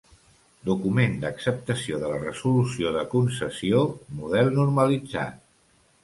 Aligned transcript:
Document 0.67 1.11
d'acceptació 1.25 1.99
de 2.03 2.07
la 2.13 2.21
Resolució 2.23 2.93
de 2.95 3.03
concessió, 3.11 3.83
model 4.23 4.49
normalitzat. 4.55 5.37